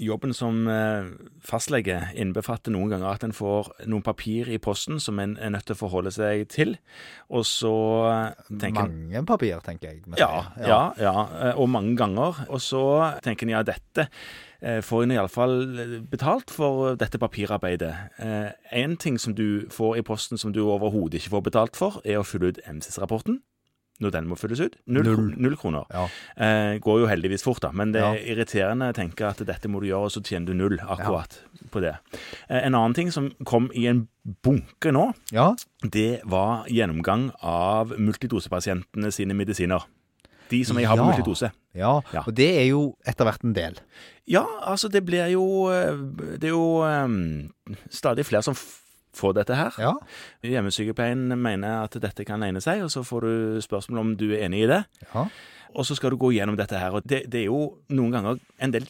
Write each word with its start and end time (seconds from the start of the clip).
jobben 0.00 0.32
som 0.34 0.64
eh, 0.68 1.10
fastlege 1.44 1.98
innbefatter 2.18 2.72
noen 2.74 2.90
ganger 2.92 3.10
at 3.12 3.24
en 3.26 3.34
får 3.36 3.70
noen 3.90 4.04
papir 4.04 4.48
i 4.52 4.58
posten 4.62 5.00
som 5.02 5.20
en 5.22 5.36
er 5.38 5.52
nødt 5.54 5.66
til 5.68 5.76
å 5.76 5.80
forholde 5.82 6.12
seg 6.14 6.46
til, 6.52 6.76
og 7.28 7.44
så 7.48 7.72
eh, 8.10 8.44
tenker 8.60 8.88
en 8.88 8.94
Mange 9.10 9.24
papir, 9.28 9.60
tenker 9.64 9.92
jeg. 9.92 10.04
ja, 10.18 10.30
ja, 10.60 10.80
ja, 11.00 11.16
eh, 11.50 11.58
og 11.60 11.68
mange 11.72 11.96
ganger. 11.98 12.44
Og 12.48 12.62
så 12.64 12.82
tenker 13.24 13.46
en 13.46 13.56
ja, 13.58 13.66
dette 13.66 14.08
får 14.60 15.06
en 15.06 15.12
iallfall 15.14 15.54
betalt 16.12 16.50
for 16.52 16.92
dette 17.00 17.16
papirarbeidet. 17.16 17.94
Én 18.76 18.98
ting 19.00 19.16
som 19.16 19.32
du 19.32 19.64
får 19.72 19.96
i 19.96 20.02
posten 20.04 20.36
som 20.36 20.52
du 20.52 20.60
overhodet 20.66 21.16
ikke 21.16 21.32
får 21.32 21.46
betalt 21.46 21.78
for, 21.80 21.96
er 22.04 22.20
å 22.20 22.26
fylle 22.28 22.50
ut 22.52 22.60
MSIS-rapporten. 22.68 23.38
Når 24.00 24.10
den 24.14 24.26
må 24.30 24.36
fylles 24.40 24.60
ut. 24.64 24.76
Null, 24.86 25.04
Null. 25.04 25.34
null 25.36 25.56
kroner. 25.60 25.84
Ja. 25.92 26.06
Eh, 26.36 26.78
går 26.80 27.00
jo 27.02 27.06
heldigvis 27.10 27.42
fort, 27.44 27.60
da, 27.60 27.70
men 27.72 27.92
det 27.92 28.00
er 28.00 28.14
Ja. 28.14 28.34
irriterende 28.34 28.88
å 28.90 28.94
tenke 28.96 29.28
at 29.28 29.36
dette 29.44 29.68
må 29.68 29.80
du 29.80 29.86
gjøre, 29.88 30.04
og 30.08 30.10
så 30.10 30.22
tjener 30.24 30.46
du 30.46 30.54
null 30.54 30.78
akkurat 30.78 31.36
på 31.70 31.80
det. 31.82 31.96
Eh, 32.48 32.64
en 32.66 32.74
annen 32.74 32.94
ting 32.94 33.10
som 33.12 33.30
kom 33.44 33.70
i 33.74 33.86
en 33.86 34.08
bunke 34.42 34.90
nå, 34.92 35.12
ja. 35.32 35.54
det 35.82 36.22
var 36.24 36.64
gjennomgang 36.66 37.30
av 37.42 37.92
multidosepasientene 37.98 39.12
sine 39.12 39.34
medisiner. 39.36 39.84
De 40.50 40.64
som 40.64 40.76
jeg 40.78 40.86
har 40.88 40.96
på 40.96 41.04
Ja. 41.04 41.10
multidose. 41.12 41.52
Ja, 41.74 42.00
Ja. 42.12 42.22
og 42.26 42.34
det 42.34 42.56
er 42.58 42.66
jo 42.70 42.96
etter 43.06 43.24
hvert 43.24 43.44
en 43.44 43.52
del. 43.52 43.76
Ja, 44.26 44.44
altså 44.66 44.88
det 44.90 45.04
blir 45.06 45.30
jo 45.30 45.68
eh, 45.68 45.92
Det 46.38 46.44
er 46.44 46.48
jo 46.48 46.82
um, 46.82 47.52
stadig 47.90 48.24
flere 48.26 48.42
som 48.42 48.54
f- 49.12 49.20
får 49.20 49.34
dette 49.40 49.56
her. 49.58 49.72
Ja. 49.78 49.92
Hjemmesykepleien 50.46 51.28
mener 51.40 51.84
at 51.84 51.96
dette 52.02 52.24
kan 52.28 52.42
egne 52.46 52.60
seg, 52.64 52.82
og 52.86 52.90
så 52.92 53.02
får 53.06 53.26
du 53.26 53.60
spørsmål 53.64 54.00
om 54.02 54.12
du 54.20 54.28
er 54.34 54.46
enig 54.48 54.64
i 54.64 54.70
det. 54.70 54.84
ja. 55.14 55.26
Og 55.70 55.84
så 55.86 55.94
skal 55.94 56.10
du 56.10 56.16
gå 56.18 56.32
gjennom 56.34 56.56
dette 56.58 56.74
her. 56.74 56.90
Og 56.98 57.04
det, 57.06 57.28
det 57.30 57.44
er 57.44 57.46
jo 57.46 57.76
noen 57.94 58.10
ganger 58.10 58.40
en 58.58 58.72
del 58.74 58.88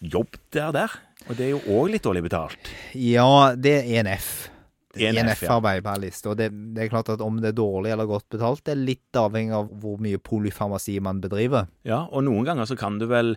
jobb 0.00 0.38
der 0.56 0.70
der. 0.72 0.94
Og 1.28 1.36
det 1.36 1.44
er 1.44 1.50
jo 1.50 1.58
òg 1.76 1.90
litt 1.92 2.06
dårlig 2.06 2.22
betalt. 2.24 2.70
Ja, 2.96 3.52
det 3.52 3.74
er 3.82 3.90
ENF. 4.00 4.30
ENF, 4.96 5.18
ENF-arbeid 5.20 5.82
på 5.84 5.92
her 5.92 6.00
liste. 6.00 6.30
Og 6.32 6.38
det, 6.40 6.48
det 6.72 6.86
er 6.86 6.88
klart 6.94 7.10
at 7.12 7.20
om 7.20 7.42
det 7.42 7.50
er 7.52 7.58
dårlig 7.58 7.92
eller 7.92 8.08
godt 8.08 8.24
betalt, 8.32 8.62
det 8.64 8.72
er 8.72 8.80
litt 8.86 9.20
avhengig 9.20 9.52
av 9.58 9.68
hvor 9.82 10.00
mye 10.00 10.16
polyfarmasi 10.24 10.96
man 11.04 11.20
bedriver. 11.20 11.68
Ja, 11.84 12.06
og 12.08 12.24
noen 12.24 12.48
ganger 12.48 12.70
så 12.72 12.76
kan 12.80 12.96
du 12.96 13.04
vel, 13.12 13.34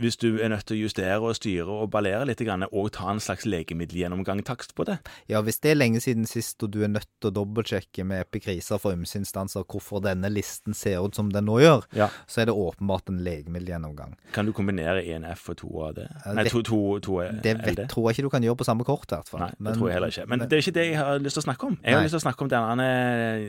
hvis 0.00 0.16
du 0.20 0.38
er 0.42 0.48
nødt 0.52 0.66
til 0.68 0.76
å 0.78 0.80
justere 0.84 1.18
og 1.20 1.36
styre 1.38 1.68
og 1.82 1.90
ballere 1.94 2.26
litt, 2.28 2.40
og 2.72 2.90
ta 2.92 3.10
en 3.10 3.20
slags 3.22 3.44
legemiddelgjennomgang-takst 3.46 4.74
på 4.78 4.84
det. 4.88 4.98
Ja, 5.30 5.40
hvis 5.42 5.58
det 5.64 5.72
er 5.72 5.78
lenge 5.78 6.00
siden 6.00 6.26
sist, 6.28 6.62
og 6.62 6.70
du 6.74 6.82
er 6.84 6.88
nødt 6.92 7.08
til 7.20 7.30
å 7.30 7.34
dobbeltsjekke 7.40 8.04
med 8.06 8.26
epikriser 8.26 8.78
for 8.82 8.92
ymse 8.94 9.18
instanser 9.18 9.64
hvorfor 9.68 10.02
denne 10.04 10.30
listen 10.32 10.74
ser 10.76 11.00
ut 11.04 11.14
som 11.18 11.30
den 11.32 11.46
nå 11.48 11.58
gjør, 11.62 11.84
Ja. 11.94 12.08
så 12.26 12.42
er 12.42 12.46
det 12.50 12.54
åpenbart 12.54 13.08
en 13.08 13.18
legemiddelgjennomgang. 13.24 14.16
Kan 14.32 14.46
du 14.46 14.52
kombinere 14.52 15.02
ENF 15.04 15.48
og 15.50 15.56
to 15.56 15.68
av 15.82 15.94
det? 15.94 16.08
Nei, 16.34 16.44
to, 16.48 16.62
to, 16.62 16.98
to 17.00 17.20
Det 17.42 17.56
vet, 17.64 17.88
tror 17.88 18.08
jeg 18.10 18.18
ikke 18.18 18.28
du 18.28 18.30
kan 18.30 18.42
gjøre 18.42 18.56
på 18.62 18.64
samme 18.68 18.84
kort, 18.84 19.06
i 19.10 19.14
hvert 19.16 19.28
fall. 19.28 19.40
Nei, 19.40 19.50
det 19.70 19.76
tror 19.78 19.88
jeg 19.88 19.94
heller 19.98 20.08
ikke. 20.14 20.26
Men 20.28 20.40
det 20.44 20.52
er 20.52 20.62
ikke 20.66 20.76
det 20.78 20.86
jeg 20.90 20.98
har 20.98 21.18
lyst 21.18 21.38
til 21.38 21.42
å 21.44 21.48
snakke 21.48 21.66
om. 21.72 21.78
Jeg 21.82 21.94
har 21.94 22.00
Nei. 22.00 22.06
lyst 22.06 22.16
til 22.16 22.22
å 22.22 22.26
snakke 22.26 22.42
om 22.42 22.48
denne 22.52 22.88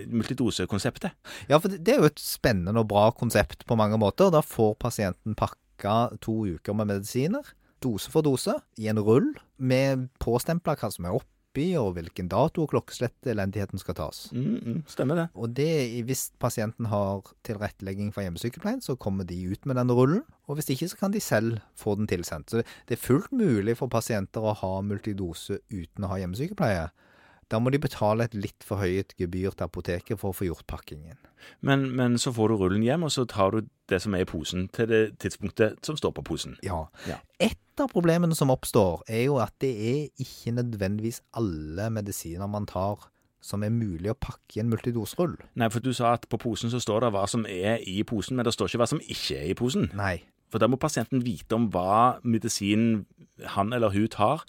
multidosekonseptet. 0.07 1.11
Ja, 1.49 1.59
for 1.59 1.67
det 1.69 1.79
det 1.89 1.95
er 1.95 2.03
jo 2.03 2.09
et 2.11 2.21
spennende 2.21 2.83
og 2.83 2.89
bra 2.91 3.07
konsept 3.17 3.65
på 3.65 3.77
mange 3.79 3.97
måter. 3.97 4.29
Da 4.33 4.43
får 4.45 4.75
pasienten 4.81 5.33
pakka 5.79 6.17
to 6.21 6.45
uker 6.45 6.73
med 6.73 6.87
medisiner, 6.87 7.43
dose 7.81 8.11
for 8.11 8.21
dose, 8.21 8.53
i 8.77 8.87
en 8.87 8.99
rull, 8.99 9.37
med 9.57 10.09
påstempla 10.19 10.75
hva 10.75 10.91
som 10.91 11.05
er 11.05 11.15
oppi, 11.15 11.75
og 11.79 11.95
hvilken 11.95 12.29
dato 12.29 12.63
og 12.63 12.69
klokkeslett 12.71 13.25
elendigheten 13.27 13.79
skal 13.79 13.95
tas. 13.95 14.29
Mm, 14.31 14.59
mm, 14.59 14.83
stemmer 14.87 15.15
det. 15.15 15.27
Og 15.35 15.49
det, 15.55 16.03
hvis 16.05 16.31
pasienten 16.39 16.85
har 16.91 17.23
tilrettelegging 17.43 18.13
fra 18.13 18.23
hjemmesykepleien, 18.23 18.81
så 18.81 18.95
kommer 18.95 19.25
de 19.25 19.39
ut 19.49 19.65
med 19.65 19.75
den 19.75 19.91
rullen. 19.91 20.23
Og 20.47 20.59
hvis 20.59 20.69
ikke, 20.69 20.89
så 20.89 20.97
kan 20.99 21.11
de 21.11 21.19
selv 21.19 21.59
få 21.75 21.95
den 21.95 22.07
tilsendt. 22.07 22.51
Så 22.51 22.63
det 22.87 22.97
er 22.97 23.01
fullt 23.01 23.31
mulig 23.31 23.77
for 23.79 23.91
pasienter 23.91 24.43
å 24.43 24.55
ha 24.61 24.73
multidose 24.81 25.59
uten 25.71 26.05
å 26.05 26.11
ha 26.11 26.19
hjemmesykepleie. 26.21 26.89
Da 27.49 27.59
må 27.59 27.71
de 27.73 27.81
betale 27.81 28.27
et 28.27 28.35
litt 28.37 28.65
forhøyet 28.65 29.15
gebyr 29.17 29.55
til 29.57 29.65
apoteket 29.65 30.21
for 30.21 30.31
å 30.31 30.37
få 30.37 30.49
gjort 30.49 30.67
pakkingen. 30.69 31.17
Men, 31.65 31.87
men 31.97 32.17
så 32.21 32.33
får 32.35 32.51
du 32.51 32.59
rullen 32.59 32.83
hjem, 32.85 33.07
og 33.07 33.13
så 33.15 33.25
tar 33.29 33.55
du 33.55 33.69
det 33.89 34.01
som 34.03 34.13
er 34.13 34.25
i 34.25 34.29
posen, 34.29 34.67
til 34.75 34.89
det 34.91 35.01
tidspunktet 35.23 35.79
som 35.85 35.97
står 35.97 36.13
på 36.19 36.25
posen. 36.29 36.57
Ja. 36.65 36.83
Ja. 37.09 37.17
Et 37.41 37.81
av 37.81 37.89
problemene 37.89 38.37
som 38.37 38.53
oppstår, 38.53 39.01
er 39.09 39.25
jo 39.25 39.39
at 39.41 39.55
det 39.63 39.71
er 39.71 40.01
ikke 40.21 40.53
nødvendigvis 40.59 41.23
alle 41.39 41.89
medisiner 41.95 42.51
man 42.51 42.69
tar 42.69 43.07
som 43.41 43.63
er 43.63 43.71
mulig 43.71 44.11
å 44.11 44.17
pakke 44.19 44.57
i 44.57 44.63
en 44.63 44.71
multidoserull. 44.71 45.37
Nei, 45.59 45.69
for 45.71 45.83
du 45.83 45.93
sa 45.95 46.13
at 46.17 46.27
på 46.29 46.39
posen 46.41 46.71
så 46.73 46.81
står 46.83 47.05
det 47.05 47.13
hva 47.15 47.23
som 47.31 47.45
er 47.47 47.79
i 47.87 48.01
posen, 48.07 48.35
men 48.35 48.45
det 48.45 48.53
står 48.55 48.71
ikke 48.71 48.81
hva 48.83 48.89
som 48.91 49.01
ikke 49.01 49.39
er 49.39 49.47
i 49.53 49.55
posen. 49.57 49.87
Nei. 49.97 50.19
For 50.49 50.57
da 50.61 50.67
må 50.67 50.79
pasienten 50.81 51.21
vite 51.23 51.53
om 51.57 51.67
hva 51.69 52.19
medisin 52.25 53.05
han 53.55 53.71
eller 53.73 53.93
hun 53.93 54.07
tar, 54.11 54.41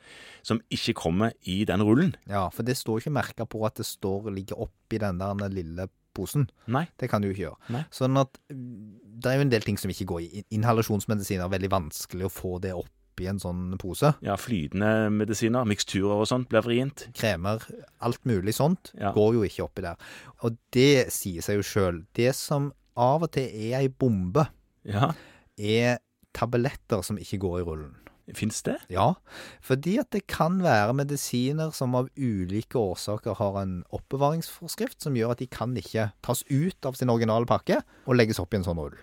som 0.43 0.61
ikke 0.73 0.95
kommer 0.99 1.33
i 1.47 1.61
den 1.69 1.83
rullen. 1.85 2.15
Ja, 2.27 2.49
for 2.51 2.65
det 2.67 2.77
står 2.81 3.03
ikke 3.03 3.13
merka 3.15 3.47
på 3.47 3.61
at 3.69 3.77
det 3.79 3.87
står 3.87 4.31
ligger 4.35 4.59
oppi 4.67 4.99
den 4.99 5.19
der 5.21 5.53
lille 5.53 5.89
posen. 6.17 6.49
Nei. 6.67 6.87
Det 6.99 7.11
kan 7.13 7.23
du 7.23 7.29
ikke 7.31 7.45
gjøre. 7.45 7.59
Nei. 7.77 7.85
Sånn 7.95 8.17
at 8.19 8.41
det 8.51 9.31
er 9.31 9.37
jo 9.39 9.45
en 9.47 9.53
del 9.53 9.63
ting 9.63 9.79
som 9.79 9.93
ikke 9.93 10.09
går 10.11 10.25
i. 10.27 10.43
Inhalasjonsmedisiner 10.57 11.45
er 11.47 11.53
veldig 11.53 11.71
vanskelig 11.71 12.27
å 12.27 12.33
få 12.33 12.57
det 12.65 12.73
opp 12.75 12.89
i 13.21 13.27
en 13.29 13.39
sånn 13.39 13.75
pose. 13.79 14.15
Ja, 14.25 14.35
flytende 14.41 15.11
medisiner, 15.13 15.67
miksturer 15.69 16.23
og 16.23 16.27
sånt 16.31 16.49
blir 16.51 16.65
vrient. 16.65 17.05
Kremer, 17.15 17.61
alt 18.01 18.23
mulig 18.25 18.55
sånt, 18.57 18.91
Ja. 18.99 19.13
går 19.13 19.35
jo 19.37 19.43
ikke 19.45 19.67
oppi 19.69 19.83
der. 19.85 19.97
Og 20.43 20.57
det 20.73 21.13
sier 21.13 21.43
seg 21.45 21.61
jo 21.61 21.63
sjøl. 21.63 22.07
Det 22.15 22.35
som 22.35 22.73
av 22.97 23.23
og 23.23 23.31
til 23.37 23.45
er 23.45 23.79
ei 23.83 23.89
bombe, 23.89 24.49
Ja, 24.83 25.13
er 25.61 25.99
tabletter 26.37 27.03
som 27.05 27.19
ikke 27.21 27.39
går 27.43 27.61
i 27.61 27.67
rullen. 27.69 27.97
fins 28.39 28.61
det? 28.63 28.77
Ja, 28.95 29.15
fordi 29.61 29.97
at 29.99 30.11
det 30.15 30.21
kan 30.31 30.61
være 30.63 30.93
medisiner 30.95 31.73
som 31.75 31.97
av 31.99 32.07
ulike 32.17 32.79
årsaker 32.79 33.35
har 33.41 33.57
en 33.63 33.81
oppbevaringsforskrift 33.91 35.03
som 35.03 35.17
gjør 35.19 35.33
at 35.35 35.41
de 35.43 35.49
kan 35.51 35.73
ikke 35.75 36.13
tas 36.23 36.45
ut 36.47 36.87
av 36.87 36.95
sin 36.95 37.11
originale 37.11 37.49
pakke 37.51 37.81
og 38.07 38.15
legges 38.15 38.39
opp 38.39 38.55
i 38.55 38.61
en 38.61 38.67
sånn 38.69 38.79
rull. 38.79 38.95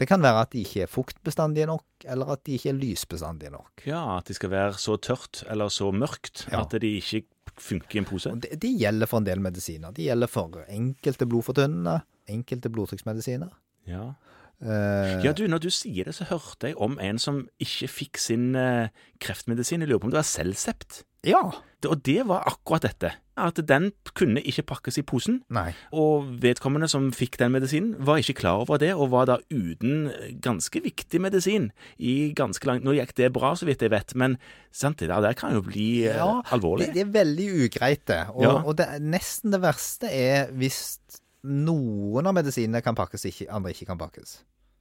Det 0.00 0.06
kan 0.08 0.22
være 0.24 0.46
at 0.46 0.52
de 0.54 0.62
ikke 0.64 0.84
er 0.86 0.90
fuktbestandige 0.90 1.66
nok, 1.68 1.84
eller 2.08 2.32
at 2.32 2.42
de 2.46 2.54
ikke 2.56 2.70
er 2.72 2.78
lysbestandige 2.78 3.50
nok. 3.52 3.84
Ja, 3.86 4.00
at 4.16 4.30
de 4.30 4.34
skal 4.38 4.50
være 4.54 4.78
så 4.80 4.96
tørt 4.96 5.42
eller 5.50 5.68
så 5.74 5.90
mørkt 5.92 6.46
Ja. 6.50 6.62
at 6.62 6.70
de 6.80 6.94
ikke 7.02 7.26
funker 7.58 7.96
i 7.96 7.98
en 7.98 8.08
pose. 8.08 8.32
Det, 8.40 8.56
det 8.62 8.72
gjelder 8.80 9.06
for 9.10 9.18
en 9.20 9.28
del 9.28 9.40
medisiner. 9.44 9.92
Det 9.92 10.06
gjelder 10.08 10.26
for 10.30 10.64
enkelte 10.68 11.26
blodfortynnende, 11.28 12.00
enkelte 12.30 12.70
blodtrykksmedisiner. 12.70 13.50
Ja. 13.86 14.14
Eh, 14.60 15.20
ja, 15.22 15.32
du, 15.32 15.44
når 15.46 15.60
du 15.62 15.70
sier 15.70 16.08
det, 16.08 16.14
så 16.18 16.24
hørte 16.32 16.72
jeg 16.72 16.76
om 16.82 16.96
en 16.98 17.18
som 17.22 17.44
ikke 17.62 17.86
fikk 17.88 18.18
sin 18.18 18.56
uh, 18.58 18.88
kreftmedisin. 19.22 19.80
Jeg 19.84 19.88
lurer 19.92 20.00
på 20.02 20.08
om 20.08 20.14
det 20.14 20.18
var 20.22 20.26
Celcept. 20.26 21.04
ja. 21.26 21.44
Det- 21.80 21.90
Og 21.92 22.02
det 22.02 22.24
var 22.26 22.42
akkurat 22.42 22.82
dette. 22.82 23.12
At 23.38 23.54
den 23.68 23.92
kunne 24.18 24.40
ikke 24.42 24.64
pakkes 24.66 24.96
i 24.98 25.02
posen. 25.06 25.44
Nei. 25.48 25.68
Og 25.94 26.24
vedkommende 26.42 26.88
som 26.90 27.12
fikk 27.14 27.36
den 27.38 27.52
medisinen, 27.54 27.94
var 28.04 28.18
ikke 28.18 28.34
klar 28.40 28.58
over 28.64 28.78
det, 28.82 28.88
og 28.98 29.12
var 29.12 29.26
da 29.30 29.36
uten 29.48 30.10
ganske 30.42 30.82
viktig 30.82 31.20
medisin 31.22 31.70
i 32.00 32.32
ganske 32.34 32.66
langt 32.66 32.82
Nå 32.82 32.96
gikk 32.98 33.14
det 33.14 33.32
bra, 33.32 33.52
så 33.54 33.64
vidt 33.64 33.78
jeg 33.86 33.92
vet, 33.94 34.12
men 34.18 34.34
sant, 34.74 34.98
det 34.98 35.06
der, 35.06 35.32
kan 35.38 35.54
jo 35.54 35.62
bli 35.62 36.08
eh, 36.08 36.16
Ja, 36.18 36.42
alvorlig. 36.50 36.86
Det, 36.90 36.94
det 36.94 37.06
er 37.06 37.14
veldig 37.14 37.48
ugreit, 37.68 38.04
det. 38.10 38.24
Og, 38.34 38.42
Ja. 38.42 38.56
og 38.66 38.74
det, 38.76 38.88
nesten 39.00 39.52
det 39.54 39.62
verste 39.62 40.10
er 40.10 40.50
hvis 40.50 40.98
noen 41.46 42.26
av 42.26 42.34
medisinene 42.36 42.82
kan 42.84 42.96
pakkes, 42.98 43.24
ikke, 43.30 43.48
andre 43.54 43.72
ikke 43.74 43.86
kan 43.90 43.98
pakkes. 44.00 44.38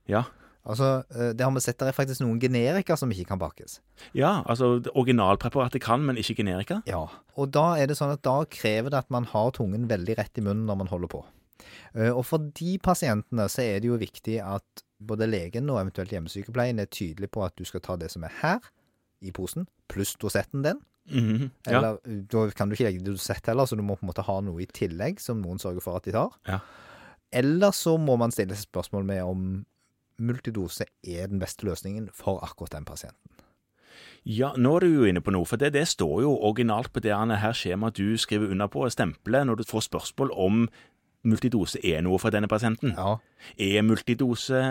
Ja. 0.10 0.24
Altså, 0.68 1.04
eh, 1.16 1.32
det 1.38 1.46
har 1.46 1.52
vi 1.56 1.62
sett, 1.64 1.78
der 1.80 1.92
er 1.92 1.96
faktisk 1.96 2.22
noen 2.26 2.40
generika 2.42 2.98
som 3.00 3.12
ikke 3.14 3.30
kan 3.30 3.40
pakkes. 3.40 3.80
ja, 4.14 4.44
altså 4.46 4.82
originalpreparatet 4.96 5.82
kan, 5.82 6.04
men 6.04 6.18
ikke 6.18 6.36
generika. 6.42 6.82
Ja. 6.86 7.06
Og 7.38 7.52
da 7.56 7.78
er 7.80 7.88
det 7.88 7.96
sånn 8.00 8.12
at 8.12 8.24
da 8.26 8.42
krever 8.52 8.92
det 8.92 9.00
at 9.06 9.10
man 9.14 9.24
har 9.32 9.52
tungen 9.56 9.88
veldig 9.88 10.18
rett 10.18 10.38
i 10.38 10.42
munnen 10.44 10.66
når 10.68 10.78
man 10.84 10.88
holder 10.92 11.08
på. 11.08 11.24
Eh, 11.96 12.12
Og 12.12 12.26
for 12.26 12.38
de 12.38 12.78
pasientene 12.84 13.48
så 13.48 13.64
er 13.64 13.80
det 13.80 13.88
jo 13.88 13.98
viktig 14.02 14.42
at 14.44 14.84
både 15.00 15.30
legen 15.30 15.70
og 15.70 15.80
eventuelt 15.80 16.12
hjemmesykepleien 16.12 16.80
er 16.82 16.90
tydelig 16.90 17.30
på 17.32 17.46
at 17.46 17.56
du 17.56 17.64
skal 17.64 17.80
ta 17.86 17.96
det 17.96 18.10
som 18.12 18.24
er 18.24 18.34
her, 18.42 18.60
i 19.22 19.32
posen, 19.32 19.68
pluss 19.90 20.16
dosetten 20.18 20.62
din. 20.66 20.82
Mhm, 21.08 21.36
-hmm. 21.36 21.50
Eller 21.66 21.98
ja. 22.06 22.22
da 22.32 22.50
kan 22.50 22.70
du 22.70 22.74
ikke 22.74 22.84
legge 22.84 23.06
dosett 23.06 23.46
heller, 23.48 23.66
så 23.66 23.76
du 23.76 23.82
må 23.82 23.96
på 23.96 24.06
en 24.06 24.12
måte 24.12 24.26
ha 24.26 24.42
noe 24.42 24.62
i 24.62 24.66
tillegg 24.66 25.20
som 25.20 25.42
noen 25.42 25.60
sørger 25.60 25.82
for 25.82 25.96
at 25.96 26.06
de 26.06 26.12
tar. 26.12 26.30
Ja. 26.48 26.60
Eller 27.32 27.72
så 27.72 27.98
må 27.98 28.16
man 28.16 28.32
stille 28.32 28.56
spørsmål 28.56 29.06
med 29.06 29.24
om 29.24 29.66
multidose 30.20 30.86
er 31.04 31.28
den 31.28 31.40
beste 31.40 31.66
løsningen 31.66 32.10
for 32.14 32.40
akkurat 32.44 32.72
den 32.72 32.86
pasienten. 32.86 33.32
Ja, 34.26 34.52
nå 34.58 34.76
er 34.76 34.80
du 34.80 34.88
jo 34.88 35.06
inne 35.08 35.22
på 35.22 35.32
noe, 35.32 35.46
for 35.46 35.56
det, 35.56 35.74
det 35.74 35.88
står 35.88 36.22
jo 36.22 36.34
originalt 36.44 36.92
på 36.94 37.00
det 37.00 37.14
her 37.16 37.54
skjemaet 37.54 37.98
du 37.98 38.18
skriver 38.18 38.52
under 38.52 38.68
på 38.68 38.90
stempelet, 38.90 39.48
når 39.48 39.56
du 39.56 39.64
får 39.64 39.80
spørsmål 39.88 40.32
om 40.34 40.68
multidose 41.24 41.80
er 41.84 42.02
noe 42.02 42.20
for 42.20 42.30
denne 42.30 42.48
pasienten. 42.48 42.94
Ja. 42.98 43.18
Er 43.58 43.82
multidose 43.82 44.62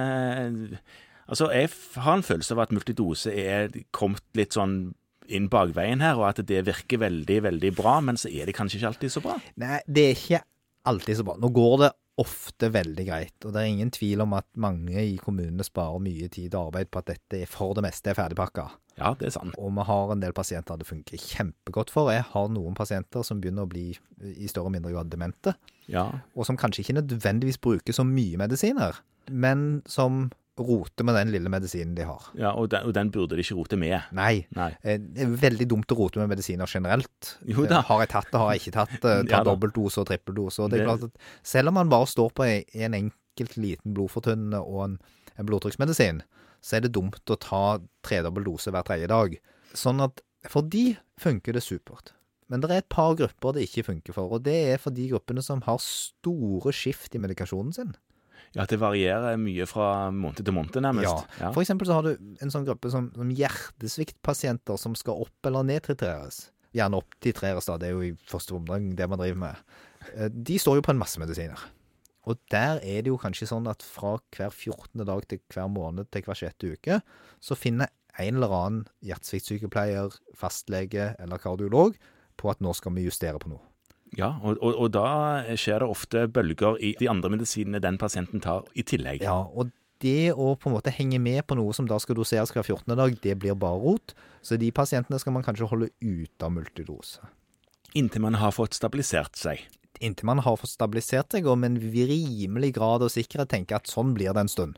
Altså, 1.26 1.50
jeg 1.50 1.70
har 1.96 2.14
en 2.14 2.22
følelse 2.22 2.54
av 2.54 2.60
at 2.60 2.72
multidose 2.72 3.32
er 3.34 3.72
kommet 3.90 4.22
litt 4.38 4.54
sånn 4.54 4.94
inn 5.28 5.50
bakveien 5.52 6.02
her, 6.04 6.18
og 6.20 6.30
at 6.30 6.42
det 6.46 6.64
virker 6.66 7.02
veldig, 7.02 7.42
veldig 7.50 7.72
bra, 7.76 7.98
men 8.04 8.18
så 8.20 8.30
er 8.30 8.48
det 8.48 8.56
kanskje 8.56 8.80
ikke 8.80 8.92
alltid 8.92 9.14
så 9.14 9.22
bra. 9.24 9.38
Nei, 9.62 9.80
det 9.86 10.04
er 10.04 10.18
ikke 10.18 10.42
alltid 10.86 11.20
så 11.20 11.26
bra. 11.26 11.36
Nå 11.42 11.50
går 11.54 11.78
det 11.84 11.92
ofte 12.16 12.70
veldig 12.72 13.04
greit, 13.04 13.36
og 13.44 13.52
det 13.52 13.60
er 13.60 13.68
ingen 13.68 13.90
tvil 13.92 14.22
om 14.24 14.32
at 14.38 14.46
mange 14.56 14.96
i 14.96 15.18
kommunene 15.20 15.64
sparer 15.66 16.00
mye 16.00 16.30
tid 16.32 16.54
og 16.54 16.70
arbeid 16.70 16.88
på 16.88 17.02
at 17.02 17.10
dette 17.10 17.42
for 17.50 17.76
det 17.76 17.84
meste 17.84 18.12
er 18.12 18.16
ferdigpakka. 18.16 18.70
Ja, 18.96 19.10
det 19.20 19.28
er 19.28 19.34
sant. 19.34 19.56
Og 19.60 19.74
vi 19.76 19.84
har 19.84 20.12
en 20.12 20.22
del 20.22 20.32
pasienter 20.36 20.78
det 20.80 20.88
funker 20.88 21.20
kjempegodt 21.20 21.92
for. 21.92 22.08
Jeg 22.14 22.24
har 22.30 22.48
noen 22.48 22.76
pasienter 22.78 23.26
som 23.26 23.42
begynner 23.42 23.66
å 23.66 23.70
bli 23.70 23.90
i 24.32 24.48
større 24.48 24.70
og 24.70 24.76
mindre 24.78 24.94
grad 24.94 25.12
demente, 25.12 25.56
Ja, 25.86 26.08
og 26.34 26.48
som 26.48 26.56
kanskje 26.58 26.82
ikke 26.82 26.96
nødvendigvis 26.96 27.60
bruker 27.62 27.94
så 27.94 28.02
mye 28.02 28.40
medisiner, 28.40 28.96
men 29.30 29.84
som 29.86 30.30
roter 30.64 31.04
med 31.04 31.14
den 31.18 31.32
lille 31.34 31.50
medisinen 31.52 31.94
de 31.94 32.04
har. 32.08 32.22
ja 32.38 32.52
og, 32.56 32.70
den, 32.72 32.86
og 32.88 32.94
den 32.96 33.10
burde 33.12 33.36
de 33.36 33.42
ikke 33.44 33.56
rote 33.58 33.76
med. 33.76 33.98
Nei. 34.16 34.46
Nei. 34.56 34.70
eh, 34.82 34.96
Det 34.98 35.26
er 35.26 35.34
veldig 35.42 35.66
dumt 35.68 35.92
å 35.92 35.98
rote 35.98 36.18
med 36.22 36.30
medisiner 36.32 36.66
generelt. 36.70 37.36
Jo 37.44 37.66
da. 37.66 37.80
Eh, 37.82 37.88
Har 37.90 38.00
jeg 38.00 38.08
tatt 38.14 38.30
det, 38.32 38.40
har 38.40 38.52
jeg 38.54 38.62
ikke 38.64 38.76
tatt 38.78 38.94
det. 39.02 39.14
Ta 39.28 39.36
Ja 39.36 39.42
dobbeltdose 39.44 40.00
og 40.00 40.06
trippeldose. 40.08 40.62
Og 40.64 40.70
det 40.72 40.80
er 40.80 40.86
klart 40.88 41.04
at 41.10 41.18
selv 41.42 41.68
om 41.68 41.74
man 41.74 41.88
bare 41.92 42.06
står 42.08 42.32
på 42.32 42.46
en 42.48 42.94
enkelt 43.02 43.56
liten 43.60 43.92
blodfortynnende 43.92 44.62
og 44.64 44.84
en, 44.86 44.98
en 45.36 45.46
blodtrykksmedisin, 45.50 46.22
så 46.64 46.76
er 46.78 46.86
det 46.86 46.94
dumt 46.96 47.20
å 47.30 47.36
ta 47.36 47.64
tredobbel 48.02 48.44
dose 48.48 48.72
hver 48.72 48.82
tredje 48.88 49.06
dag. 49.12 49.36
Sånn 49.76 50.00
at 50.00 50.22
for 50.48 50.62
de 50.62 50.96
funker 51.20 51.52
det 51.52 51.62
supert. 51.66 52.14
Men 52.48 52.60
det 52.62 52.70
er 52.70 52.78
et 52.84 52.88
par 52.88 53.16
grupper 53.18 53.56
det 53.56 53.64
ikke 53.68 53.82
funker 53.88 54.14
for, 54.14 54.30
og 54.38 54.44
det 54.46 54.54
er 54.72 54.78
for 54.78 54.94
de 54.94 55.08
gruppene 55.10 55.42
som 55.42 55.60
har 55.66 55.80
store 55.82 56.70
skift 56.72 57.14
i 57.14 57.18
medikasjonen 57.18 57.74
sin. 57.74 57.94
Ja, 58.56 58.62
At 58.64 58.72
det 58.72 58.78
varierer 58.80 59.36
mye 59.40 59.66
fra 59.68 60.10
måned 60.14 60.42
til 60.44 60.54
måned, 60.56 60.76
nærmest. 60.80 61.26
Ja. 61.40 61.50
For 61.52 61.62
eksempel 61.62 61.88
så 61.88 61.98
har 61.98 62.06
du 62.06 62.16
en 62.40 62.52
sånn 62.52 62.64
gruppe 62.66 62.90
som, 62.92 63.10
som 63.16 63.30
hjertesviktpasienter 63.30 64.78
som 64.80 64.94
skal 64.98 65.22
opp 65.26 65.48
eller 65.48 65.66
nedtitreres. 65.66 66.46
Gjerne 66.76 66.98
opptitreres, 67.00 67.68
da. 67.70 67.76
Det 67.80 67.88
er 67.88 67.94
jo 67.96 68.04
i 68.04 68.14
første 68.28 68.56
omgang 68.56 68.90
det 68.96 69.08
man 69.08 69.20
driver 69.20 69.40
med. 69.46 69.62
Eh, 70.14 70.28
De 70.32 70.58
står 70.60 70.80
jo 70.80 70.86
på 70.86 70.92
en 70.94 71.00
masse 71.00 71.20
medisiner. 71.20 71.60
Og 72.26 72.40
der 72.50 72.80
er 72.82 73.04
det 73.06 73.12
jo 73.12 73.20
kanskje 73.22 73.46
sånn 73.52 73.68
at 73.70 73.84
fra 73.86 74.16
hver 74.34 74.50
14. 74.50 75.04
dag 75.06 75.22
til 75.30 75.38
hver 75.54 75.68
måned 75.70 76.10
til 76.10 76.24
hver 76.26 76.34
sjette 76.40 76.72
uke, 76.74 76.98
så 77.40 77.54
finner 77.56 77.92
en 78.18 78.38
eller 78.40 78.52
annen 78.56 78.84
hjertesviktsykepleier, 79.06 80.14
fastlege 80.34 81.12
eller 81.22 81.38
kardiolog 81.38 81.96
på 82.36 82.50
at 82.50 82.60
nå 82.64 82.72
skal 82.76 82.94
vi 82.96 83.04
justere 83.06 83.38
på 83.40 83.52
noe. 83.52 83.62
Ja, 84.14 84.36
og, 84.42 84.60
og, 84.62 84.76
og 84.84 84.92
da 84.94 85.08
skjer 85.58 85.82
det 85.82 85.88
ofte 85.90 86.26
bølger 86.30 86.78
i 86.78 86.94
de 87.00 87.08
andre 87.10 87.32
medisinene 87.32 87.82
den 87.82 87.98
pasienten 87.98 88.42
tar 88.44 88.68
i 88.78 88.84
tillegg. 88.86 89.24
Ja, 89.26 89.40
og 89.50 89.72
det 90.04 90.32
å 90.36 90.52
på 90.60 90.70
en 90.70 90.76
måte 90.76 90.92
henge 90.92 91.18
med 91.22 91.42
på 91.48 91.56
noe 91.58 91.72
som 91.76 91.88
da 91.88 91.98
skal 92.02 92.18
doseres 92.18 92.52
hver 92.54 92.64
14. 92.64 92.94
dag, 92.98 93.16
det 93.24 93.36
blir 93.40 93.56
bare 93.58 93.80
rot. 93.80 94.14
Så 94.44 94.58
de 94.60 94.70
pasientene 94.74 95.18
skal 95.20 95.34
man 95.34 95.44
kanskje 95.46 95.68
holde 95.70 95.90
ute 96.04 96.46
av 96.46 96.52
multidose. 96.54 97.24
Inntil 97.96 98.22
man 98.22 98.36
har 98.38 98.52
fått 98.54 98.76
stabilisert 98.76 99.38
seg. 99.40 99.62
Inntil 100.04 100.28
man 100.28 100.42
har 100.44 100.58
fått 100.60 100.74
stabilisert 100.74 101.32
seg 101.32 101.48
og 101.48 101.56
med 101.58 101.74
en 101.74 101.94
rimelig 101.96 102.74
grad 102.76 103.06
av 103.06 103.12
sikkerhet 103.12 103.50
tenker 103.50 103.80
at 103.80 103.88
sånn 103.90 104.12
blir 104.16 104.36
det 104.36 104.44
en 104.44 104.52
stund. 104.52 104.76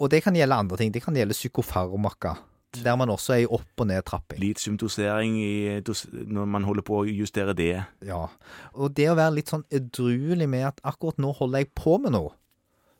Og 0.00 0.08
det 0.10 0.22
kan 0.24 0.34
gjelde 0.34 0.56
andre 0.56 0.78
ting. 0.80 0.92
Det 0.94 1.02
kan 1.04 1.16
gjelde 1.16 1.36
psykofarmaka, 1.36 2.38
der 2.72 2.96
man 2.96 3.10
også 3.12 3.34
er 3.36 3.42
i 3.44 3.48
opp- 3.52 3.82
og 3.82 3.88
nedtrapping. 3.90 4.40
Litiumdosering 4.40 5.34
i, 5.40 5.80
når 6.24 6.46
man 6.48 6.64
holder 6.64 6.86
på 6.86 7.02
å 7.02 7.08
justere 7.08 7.52
det. 7.56 7.84
Ja. 8.06 8.26
Og 8.72 8.94
det 8.96 9.10
å 9.12 9.18
være 9.18 9.36
litt 9.40 9.52
sånn 9.52 9.66
edruelig 9.68 10.48
med 10.48 10.70
at 10.70 10.80
akkurat 10.86 11.20
nå 11.20 11.34
holder 11.36 11.64
jeg 11.64 11.74
på 11.76 11.98
med 12.00 12.16
noe 12.16 12.32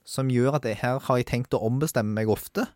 som 0.04 0.30
gjør 0.32 0.58
at 0.58 0.66
det 0.66 0.78
her 0.82 1.00
har 1.06 1.20
jeg 1.20 1.28
tenkt 1.30 1.54
å 1.54 1.62
ombestemme 1.62 2.14
meg 2.16 2.30
ofte, 2.32 2.66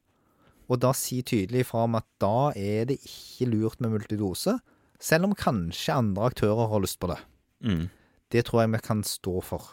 og 0.66 0.80
da 0.82 0.92
si 0.96 1.20
tydelig 1.26 1.64
ifra 1.64 1.84
om 1.86 1.98
at 1.98 2.06
da 2.22 2.50
er 2.58 2.88
det 2.90 2.98
ikke 3.06 3.48
lurt 3.50 3.82
med 3.82 3.94
multidose, 3.94 4.56
selv 5.02 5.28
om 5.28 5.36
kanskje 5.38 5.94
andre 5.94 6.30
aktører 6.30 6.70
har 6.70 6.82
lyst 6.82 6.98
på 7.02 7.10
det. 7.12 7.18
Mm. 7.66 7.86
Det 8.32 8.46
tror 8.46 8.64
jeg 8.64 8.72
vi 8.74 8.82
kan 8.82 9.02
stå 9.06 9.40
for. 9.44 9.68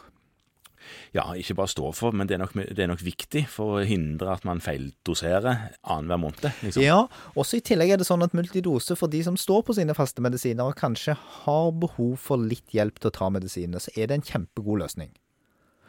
Ja, 1.14 1.26
ikke 1.38 1.56
bare 1.58 1.70
stå 1.70 1.90
for, 1.96 2.14
men 2.16 2.28
det 2.30 2.36
er, 2.36 2.42
nok, 2.44 2.54
det 2.54 2.84
er 2.84 2.90
nok 2.90 3.02
viktig 3.04 3.44
for 3.50 3.78
å 3.78 3.84
hindre 3.86 4.32
at 4.34 4.46
man 4.48 4.62
feildoserer 4.64 5.68
annenhver 5.82 6.22
måned. 6.26 6.48
Liksom. 6.64 6.84
Ja, 6.84 7.04
også 7.38 7.60
i 7.60 7.64
tillegg 7.64 7.94
er 7.94 8.00
det 8.02 8.08
sånn 8.08 8.24
at 8.26 8.34
multidose 8.36 8.96
for 8.98 9.12
de 9.12 9.22
som 9.26 9.38
står 9.40 9.66
på 9.68 9.76
sine 9.78 9.96
faste 9.96 10.24
medisiner 10.24 10.66
og 10.66 10.78
kanskje 10.80 11.16
har 11.44 11.74
behov 11.78 12.16
for 12.22 12.40
litt 12.40 12.74
hjelp 12.74 12.98
til 13.00 13.12
å 13.12 13.16
ta 13.18 13.30
medisinene, 13.34 13.82
så 13.82 13.94
er 13.94 14.10
det 14.10 14.18
en 14.18 14.26
kjempegod 14.32 14.82
løsning. 14.84 15.12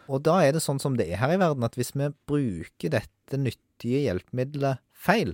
Og 0.05 0.21
da 0.25 0.37
er 0.45 0.53
det 0.53 0.61
sånn 0.61 0.81
som 0.81 0.97
det 0.99 1.07
er 1.09 1.21
her 1.21 1.33
i 1.33 1.41
verden, 1.41 1.65
at 1.65 1.77
hvis 1.79 1.95
vi 1.97 2.11
bruker 2.29 2.93
dette 2.93 3.39
nyttige 3.41 4.03
hjelpemiddelet 4.05 4.83
feil, 4.93 5.33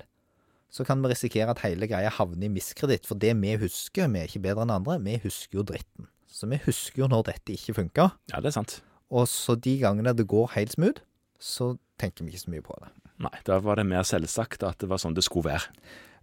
så 0.71 0.85
kan 0.87 1.01
vi 1.03 1.11
risikere 1.11 1.51
at 1.51 1.65
hele 1.65 1.87
greia 1.91 2.11
havner 2.15 2.47
i 2.47 2.53
miskreditt. 2.53 3.03
For 3.07 3.19
det 3.19 3.33
vi 3.41 3.57
husker, 3.59 4.07
vi 4.07 4.21
er 4.21 4.29
ikke 4.29 4.45
bedre 4.45 4.63
enn 4.63 4.71
andre, 4.77 5.01
vi 5.03 5.17
husker 5.19 5.59
jo 5.59 5.67
dritten. 5.67 6.07
Så 6.31 6.47
vi 6.47 6.61
husker 6.63 7.03
jo 7.03 7.11
når 7.11 7.27
dette 7.27 7.57
ikke 7.57 7.75
funka. 7.81 8.07
Ja, 8.31 8.39
det 8.39 8.53
er 8.53 8.55
sant. 8.61 8.79
Og 9.11 9.27
så 9.29 9.57
de 9.59 9.75
gangene 9.81 10.13
det 10.15 10.29
går 10.31 10.53
helt 10.55 10.75
smooth, 10.77 11.03
så 11.41 11.75
tenker 12.01 12.25
vi 12.25 12.33
ikke 12.33 12.45
så 12.45 12.53
mye 12.53 12.65
på 12.65 12.77
det. 12.79 12.91
Nei, 13.21 13.35
da 13.45 13.59
var 13.61 13.77
det 13.77 13.85
mer 13.89 14.05
selvsagt 14.07 14.63
at 14.65 14.79
det 14.81 14.89
var 14.89 15.01
sånn 15.01 15.17
det 15.17 15.25
skulle 15.27 15.51
være. 15.51 15.69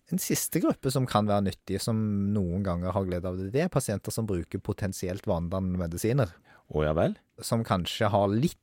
En 0.09 0.21
siste 0.23 0.63
gruppe 0.65 0.91
som 0.91 1.05
kan 1.07 1.29
være 1.29 1.51
nyttig, 1.51 1.83
som 1.85 1.99
noen 2.33 2.65
ganger 2.65 2.95
har 2.97 3.05
glede 3.05 3.29
av 3.29 3.37
det, 3.37 3.51
det 3.53 3.67
er 3.67 3.73
pasienter 3.73 4.15
som 4.15 4.27
bruker 4.29 4.63
potensielt 4.65 5.29
vanedannende 5.29 5.83
medisiner. 5.83 6.33
Å 6.73 6.85
ja 6.85 6.95
vel? 6.97 7.19
Som 7.45 7.65
kanskje 7.67 8.09
har 8.13 8.33
litt 8.33 8.57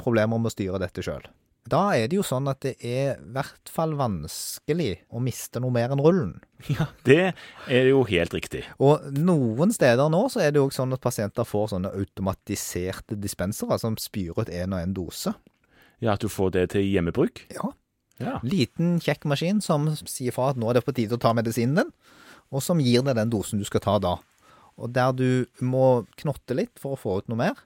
problemer 0.00 0.38
med 0.38 0.46
å 0.46 0.54
styre 0.54 0.78
dette 0.78 1.02
sjøl. 1.02 1.24
Da 1.66 1.82
er 1.98 2.06
det 2.10 2.18
jo 2.18 2.24
sånn 2.26 2.46
at 2.50 2.60
det 2.62 2.76
er 2.78 3.16
i 3.16 3.30
hvert 3.34 3.70
fall 3.72 3.96
vanskelig 3.98 4.92
å 5.10 5.22
miste 5.22 5.58
noe 5.62 5.74
mer 5.74 5.94
enn 5.94 6.02
rullen. 6.02 6.36
Ja, 6.72 6.86
det 7.04 7.34
er 7.68 7.88
jo 7.90 8.00
helt 8.08 8.32
riktig. 8.32 8.62
Og 8.80 9.02
noen 9.12 9.74
steder 9.74 10.08
nå 10.10 10.22
så 10.32 10.40
er 10.42 10.54
det 10.54 10.62
jo 10.62 10.70
sånn 10.72 10.94
at 10.96 11.02
pasienter 11.04 11.44
får 11.44 11.74
sånne 11.74 11.90
automatiserte 11.98 13.18
dispensere 13.20 13.76
som 13.82 13.98
spyr 14.00 14.38
ut 14.38 14.48
én 14.48 14.72
og 14.72 14.80
én 14.80 14.94
dose. 14.96 15.34
Ja, 16.00 16.14
At 16.14 16.24
du 16.24 16.28
får 16.32 16.54
det 16.56 16.70
til 16.74 16.86
hjemmebruk? 16.86 17.44
Ja. 17.52 17.72
Ja. 18.16 18.38
Liten, 18.46 18.96
kjekk 19.04 19.26
maskin 19.28 19.60
som 19.60 19.90
sier 20.08 20.32
fra 20.32 20.50
at 20.54 20.60
nå 20.60 20.70
er 20.70 20.78
det 20.78 20.86
på 20.86 20.94
tide 20.96 21.18
å 21.18 21.20
ta 21.20 21.34
medisinen 21.36 21.82
din, 21.82 21.92
og 22.48 22.62
som 22.64 22.80
gir 22.80 23.04
deg 23.04 23.18
den 23.18 23.32
dosen 23.32 23.60
du 23.60 23.66
skal 23.68 23.82
ta 23.84 23.98
da. 24.00 24.14
Og 24.80 24.92
der 24.96 25.12
du 25.16 25.28
må 25.64 26.06
knotte 26.20 26.56
litt 26.56 26.80
for 26.80 26.96
å 26.96 27.00
få 27.00 27.18
ut 27.20 27.28
noe 27.32 27.40
mer. 27.40 27.60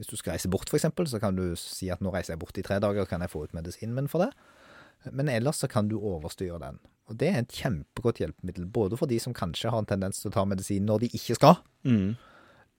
Hvis 0.00 0.08
du 0.08 0.16
skal 0.16 0.32
reise 0.38 0.48
bort, 0.48 0.70
f.eks., 0.72 0.86
så 1.12 1.20
kan 1.20 1.36
du 1.36 1.50
si 1.60 1.90
at 1.92 2.00
nå 2.00 2.08
reiser 2.14 2.32
jeg 2.32 2.40
bort 2.40 2.56
i 2.56 2.64
tre 2.64 2.78
dager, 2.80 3.04
kan 3.06 3.20
jeg 3.20 3.28
få 3.32 3.44
ut 3.44 3.52
medisinen 3.56 3.92
min 3.98 4.08
for 4.08 4.24
det. 4.24 4.30
Men 5.12 5.28
ellers 5.32 5.60
så 5.60 5.68
kan 5.68 5.88
du 5.90 5.98
overstyre 6.00 6.58
den. 6.60 6.78
Og 7.10 7.18
det 7.20 7.28
er 7.28 7.38
et 7.42 7.52
kjempegodt 7.52 8.20
hjelpemiddel, 8.22 8.64
både 8.70 8.96
for 9.00 9.10
de 9.10 9.18
som 9.20 9.34
kanskje 9.36 9.72
har 9.72 9.82
en 9.82 9.88
tendens 9.88 10.20
til 10.22 10.30
å 10.30 10.34
ta 10.38 10.44
medisin 10.48 10.86
når 10.88 11.04
de 11.04 11.08
ikke 11.20 11.36
skal, 11.36 11.60
Mm. 11.84 12.16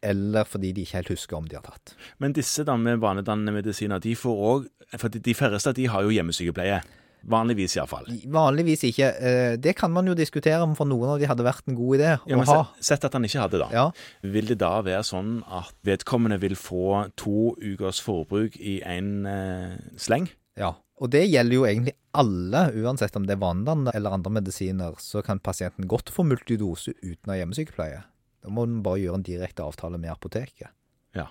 eller 0.02 0.44
fordi 0.50 0.72
de 0.74 0.82
ikke 0.86 0.98
helt 0.98 1.10
husker 1.14 1.38
om 1.38 1.48
de 1.48 1.56
har 1.58 1.64
tatt. 1.66 1.96
Men 2.20 2.34
disse 2.34 2.64
da 2.66 2.76
med 2.78 3.00
vanedannende 3.02 3.54
medisiner, 3.54 4.00
de 4.02 4.16
får 4.16 4.38
òg 4.52 4.70
For 4.98 5.08
de 5.10 5.34
færreste 5.34 5.74
de 5.74 5.86
har 5.88 6.02
jo 6.04 6.10
hjemmesykepleie. 6.12 6.82
Vanligvis, 7.30 7.76
iallfall. 7.78 8.08
Vanligvis 8.34 8.84
ikke. 8.88 9.10
Eh, 9.22 9.56
Det 9.62 9.76
kan 9.78 9.92
man 9.94 10.08
jo 10.08 10.14
diskutere 10.18 10.62
om 10.64 10.74
for 10.76 10.86
noen 10.90 11.10
av 11.14 11.20
de 11.20 11.28
hadde 11.30 11.44
vært 11.46 11.68
en 11.68 11.76
god 11.76 11.98
idé 12.00 12.08
Ja, 12.28 12.38
å 12.38 12.46
ha. 12.46 12.64
sett, 12.76 12.84
sett 12.86 13.06
at 13.06 13.14
han 13.14 13.24
ikke 13.24 13.42
hadde, 13.44 13.60
da. 13.60 13.68
Ja. 13.72 13.92
Vil 14.24 14.48
det 14.48 14.58
da 14.58 14.82
være 14.82 15.04
sånn 15.06 15.44
at 15.48 15.74
vedkommende 15.86 16.40
vil 16.42 16.56
få 16.56 17.12
to 17.16 17.56
ukers 17.62 18.02
forbruk 18.02 18.58
i 18.58 18.80
én 18.82 19.26
eh, 19.28 19.78
sleng? 19.98 20.30
Ja, 20.58 20.74
og 21.02 21.10
det 21.10 21.24
gjelder 21.30 21.54
jo 21.56 21.64
egentlig 21.66 21.94
alle, 22.14 22.72
uansett 22.84 23.16
om 23.16 23.24
det 23.26 23.34
er 23.38 23.42
vanedannende 23.42 23.94
eller 23.96 24.12
andre 24.18 24.32
medisiner, 24.32 24.94
så 25.00 25.24
kan 25.24 25.40
pasienten 25.40 25.88
godt 25.88 26.10
få 26.14 26.26
multidose 26.28 26.94
uten 27.02 27.30
å 27.30 27.34
ha 27.34 27.38
hjemmesykepleie. 27.40 28.04
Da 28.44 28.50
må 28.50 28.66
man 28.68 28.82
bare 28.84 29.00
gjøre 29.00 29.16
en 29.22 29.24
direkte 29.26 29.64
avtale 29.64 29.98
med 30.02 30.12
apoteket. 30.12 30.70
Ja. 31.16 31.28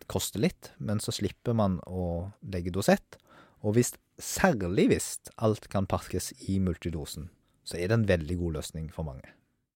Det 0.00 0.06
koster 0.10 0.38
litt, 0.42 0.72
men 0.78 0.98
så 0.98 1.10
slipper 1.14 1.54
man 1.54 1.78
å 1.86 2.32
legge 2.50 2.70
dosett. 2.74 3.16
Og 3.60 3.74
hvis, 3.74 3.94
særlig 4.18 4.86
hvis 4.92 5.18
alt 5.38 5.68
kan 5.68 5.86
pakkes 5.86 6.32
i 6.48 6.58
multidosen, 6.58 7.30
så 7.64 7.76
er 7.78 7.90
det 7.90 7.98
en 7.98 8.08
veldig 8.08 8.38
god 8.38 8.52
løsning 8.60 8.92
for 8.94 9.02
mange. 9.02 9.37